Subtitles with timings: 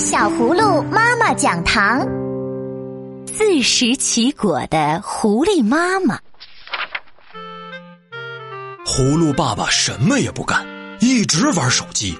[0.00, 2.00] 小葫芦妈妈讲堂：
[3.26, 6.18] 自食其果的狐狸妈妈。
[8.86, 10.66] 葫芦爸爸什么也不干，
[11.00, 12.18] 一直玩手机。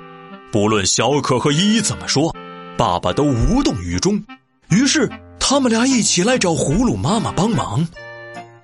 [0.53, 2.37] 不论小可和依依怎么说，
[2.77, 4.23] 爸爸都无动于衷。
[4.69, 5.11] 于是
[5.41, 7.89] 他们俩一起来找葫芦妈妈帮忙。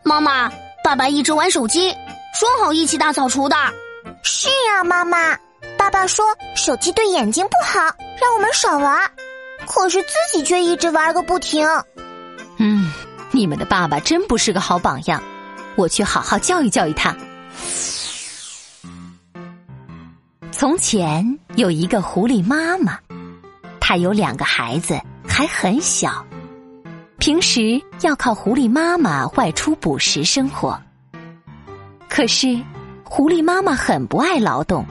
[0.05, 0.53] 妈妈，
[0.85, 1.91] 爸爸一直玩手机，
[2.39, 3.57] 说好一起大扫除的。
[4.23, 5.35] 是呀，妈妈。
[5.87, 6.25] 爸爸说
[6.57, 7.79] 手机对眼睛不好，
[8.21, 9.09] 让我们少玩。
[9.69, 11.65] 可是自己却一直玩个不停。
[12.57, 12.93] 嗯，
[13.31, 15.23] 你们的爸爸真不是个好榜样，
[15.77, 17.17] 我去好好教育教育他。
[20.51, 22.99] 从前有一个狐狸妈妈，
[23.79, 26.27] 她有两个孩子，还很小，
[27.19, 30.77] 平时要靠狐狸妈妈外出捕食生活。
[32.09, 32.61] 可是，
[33.05, 34.85] 狐狸妈妈很不爱劳动。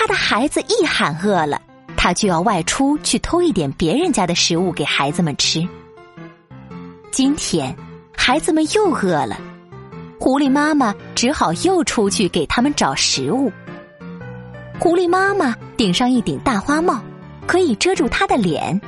[0.00, 1.60] 他的孩子一喊饿了，
[1.96, 5.66] 他就要外出去偷一点别人家的食物给孩子们吃。
[7.10, 7.76] 今天，
[8.16, 9.36] 孩子们又饿了，
[10.20, 13.50] 狐狸妈妈只好又出去给他们找食物。
[14.78, 17.02] 狐狸妈妈顶上一顶大花帽，
[17.44, 18.80] 可以遮住她的脸，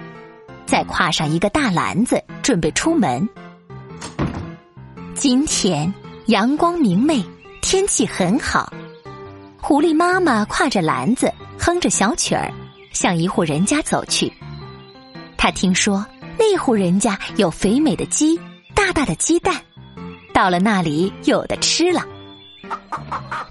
[0.64, 3.28] 再挎上一个大篮子，准备出门。
[5.16, 5.92] 今天
[6.26, 7.20] 阳光明媚，
[7.60, 8.72] 天气很好。
[9.70, 12.52] 狐狸妈妈挎着篮子，哼着小曲儿，
[12.92, 14.32] 向一户人家走去。
[15.36, 16.04] 他听说
[16.36, 18.36] 那户人家有肥美的鸡，
[18.74, 19.54] 大大的鸡蛋，
[20.34, 22.04] 到了那里有的吃了。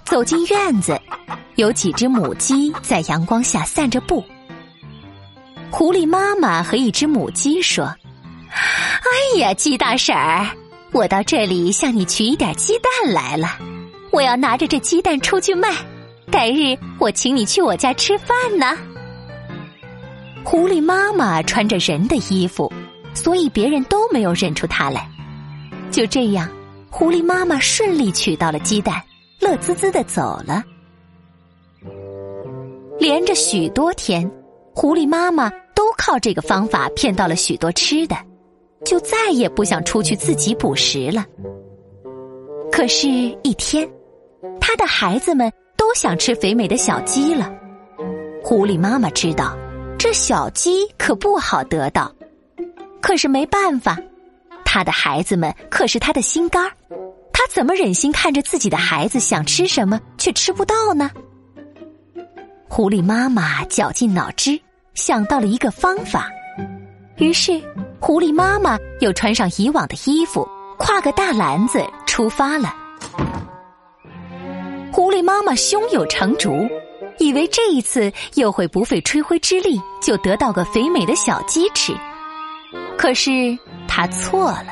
[0.04, 1.00] 走进院子，
[1.54, 4.22] 有几只母鸡在阳光下散着步。
[5.70, 7.86] 狐狸妈妈和一只母鸡说
[8.52, 10.46] ：“哎呀，鸡大婶儿，
[10.92, 13.56] 我到这里向你取一点鸡蛋来了，
[14.12, 15.74] 我要拿着这鸡蛋出去卖。”
[16.30, 18.78] 改日我请你去我家吃饭呢。
[20.44, 22.72] 狐狸妈妈穿着人的衣服，
[23.14, 25.08] 所以别人都没有认出她来。
[25.90, 26.48] 就这样，
[26.88, 29.02] 狐狸妈妈顺利取到了鸡蛋，
[29.40, 30.62] 乐滋滋的走了。
[32.98, 34.30] 连着许多天，
[34.74, 38.16] 狐狸妈妈都靠这个方法骗到了许多吃的，
[38.84, 41.26] 就再也不想出去自己捕食了。
[42.70, 43.08] 可是，
[43.42, 43.88] 一天，
[44.60, 45.52] 他的孩子们。
[45.90, 47.52] 都想吃肥美的小鸡了。
[48.44, 49.58] 狐狸妈妈知道，
[49.98, 52.14] 这小鸡可不好得到，
[53.02, 53.98] 可是没办法，
[54.64, 56.70] 他的孩子们可是他的心肝儿，
[57.32, 61.10] 他怎么忍心看着自己的孩子想吃什么却吃不到呢？
[62.68, 64.60] 狐狸妈妈绞尽脑汁
[64.94, 66.30] 想到了一个方法，
[67.16, 67.60] 于是
[67.98, 70.48] 狐狸妈妈又穿上以往的衣服，
[70.78, 72.76] 挎个大篮子出发了。
[75.00, 76.68] 狐狸妈妈胸有成竹，
[77.18, 81.94] 以为这一次又会不费吹灰之力就得到个肥美的小鸡吃。
[82.98, 84.66] 可是她错了，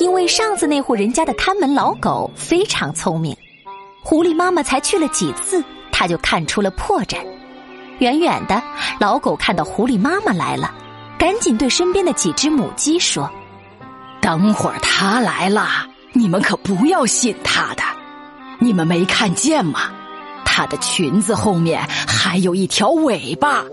[0.00, 3.32] 因为上次那户人家的看门老狗非常聪明，
[4.02, 5.62] 狐狸妈妈才去了几次，
[5.92, 7.18] 他就看出了破绽。
[8.00, 8.60] 远远的，
[8.98, 10.74] 老狗看到狐狸妈妈来了，
[11.16, 13.30] 赶紧对身边的几只母鸡说
[14.20, 17.79] ：“等会儿它来了，你们可不要信它的。”
[18.60, 19.90] 你们没看见吗？
[20.44, 23.64] 它的裙子后面还有一条尾巴，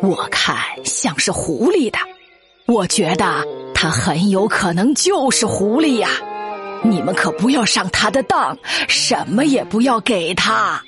[0.00, 1.98] 我看像是狐狸的。
[2.66, 6.08] 我觉得它很有可能就是狐狸呀！
[6.82, 8.56] 你们可不要上它的当，
[8.88, 10.80] 什么也不要给它。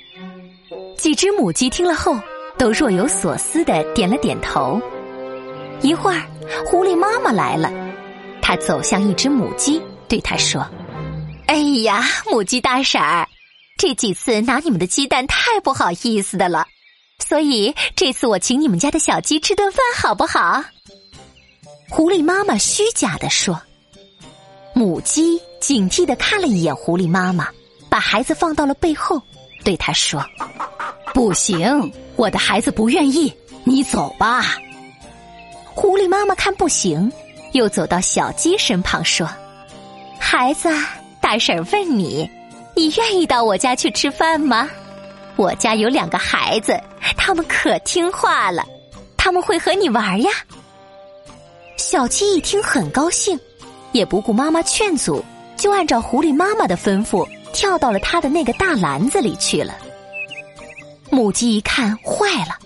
[0.95, 2.17] 几只母鸡听了后，
[2.57, 4.81] 都若有所思的点了点头。
[5.81, 6.21] 一会儿，
[6.65, 7.71] 狐狸妈妈来了，
[8.41, 10.65] 她走向一只母鸡，对它说。
[11.47, 13.27] 哎呀，母鸡大婶儿，
[13.77, 16.67] 这几次拿你们的鸡蛋太不好意思的了，
[17.25, 20.63] 所以这次我请你们家的小鸡吃顿饭好不好？
[21.89, 23.59] 狐狸妈妈虚假的说。
[24.73, 27.47] 母鸡警惕的看了一眼狐狸妈妈，
[27.89, 29.19] 把孩子放到了背后，
[29.63, 30.23] 对他说
[31.15, 34.57] ：“不行，我的孩子不愿意，你走吧。”
[35.73, 37.11] 狐狸妈妈看不行，
[37.53, 39.27] 又走到小鸡身旁说
[40.19, 40.69] ：“孩子。”
[41.27, 42.25] 大婶问你
[42.73, 44.69] ：“你愿意到我家去吃饭吗？
[45.35, 46.79] 我家有两个孩子，
[47.17, 48.65] 他们可听话了，
[49.17, 50.31] 他们会和你玩呀。”
[51.75, 53.37] 小鸡一听很高兴，
[53.91, 55.21] 也不顾妈妈劝阻，
[55.57, 59.77] 就按照狐狸妈妈的吩咐，跳到了他的那个大篮子里去了。
[61.09, 62.57] 母鸡一看坏了，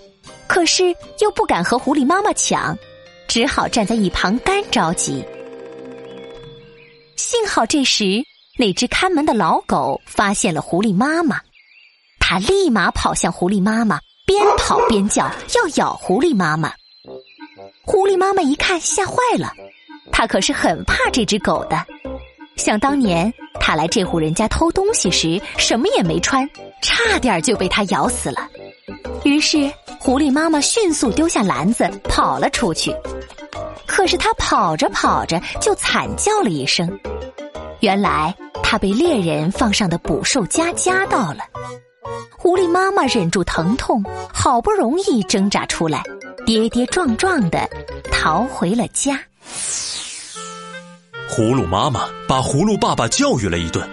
[0.46, 2.78] 可是又不敢和狐狸妈妈抢，
[3.26, 5.24] 只好站在一旁干着急。
[7.16, 8.24] 幸好这时。
[8.58, 11.40] 那只看门的老狗发现了狐狸妈妈，
[12.20, 16.70] 它立马跑向狐狸妈妈，边跑边叫，要咬狐狸妈妈。
[17.84, 19.52] 狐狸妈妈一看，吓坏了。
[20.12, 21.82] 它可是很怕这只狗的。
[22.56, 26.48] 想当年，它来这户人家偷东西时，什么也没穿，
[26.82, 28.46] 差点就被它咬死了。
[29.24, 32.94] 于是，狐狸妈妈迅速丢下篮子，跑了出去。
[33.86, 37.00] 可是，它跑着跑着，就惨叫了一声。
[37.80, 38.32] 原来，
[38.72, 41.40] 它被猎人放上的捕兽夹夹到了。
[42.30, 44.02] 狐狸妈妈忍住疼痛，
[44.32, 46.02] 好不容易挣扎出来，
[46.46, 47.68] 跌跌撞撞的
[48.10, 49.20] 逃回了家。
[51.28, 53.86] 葫芦妈妈把葫芦爸爸教育了一顿，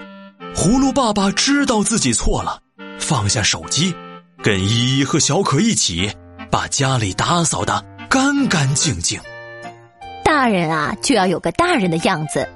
[0.55, 2.61] 葫芦爸爸知道自己错了，
[2.97, 3.93] 放下手机，
[4.41, 6.09] 跟依依和小可一起
[6.49, 9.19] 把家里打扫的干干净净。
[10.23, 12.47] 大人啊，就要有个大人的样子，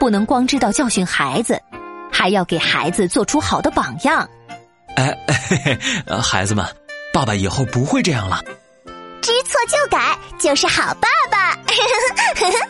[0.00, 1.60] 不能光知道教训孩子，
[2.26, 4.28] 还要给孩子做出好的榜样。
[4.96, 5.56] 哎，嘿
[6.04, 6.66] 嘿，孩子们，
[7.12, 8.42] 爸爸以后不会这样了。
[9.22, 11.56] 知错就改就是好爸爸。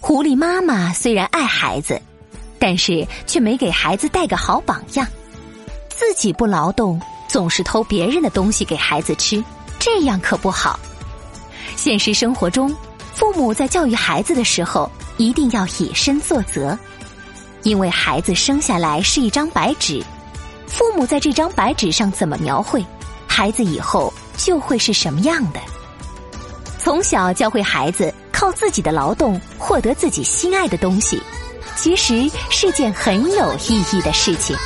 [0.00, 2.00] 狐狸妈妈虽然爱孩子，
[2.58, 5.06] 但是却没给孩子带个好榜样。
[5.90, 9.44] 自己不劳动，总是偷别人的东西给孩子吃，
[9.78, 10.80] 这样可不好。
[11.76, 12.74] 现实生活中，
[13.18, 16.78] 父母在教育孩子的时候，一定要以身作则。
[17.64, 20.00] 因为孩子生下来是一张白纸，
[20.68, 22.84] 父母在这张白纸上怎么描绘，
[23.26, 25.58] 孩子以后就会是什么样的。
[26.78, 31.20] 从小教会孩子靠自己的劳动获得自己心爱的东西，
[31.74, 34.56] 其实是件很有意义的事情。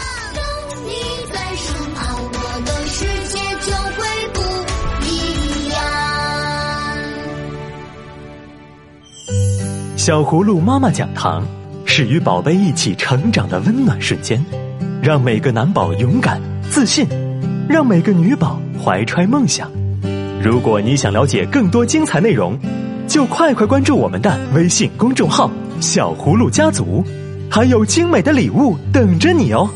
[10.05, 11.47] 小葫芦妈妈讲堂。
[11.85, 14.45] 是与宝贝一起成长的温暖瞬间，
[15.01, 17.07] 让每个男宝勇敢自信，
[17.69, 19.71] 让每个女宝怀揣梦想。
[20.43, 22.59] 如果你想了解更多精彩内容，
[23.07, 25.49] 就快快关注我们的微信公众号
[25.81, 27.05] “小葫芦家族”，
[27.49, 29.71] 还有精美的礼物等着你哦。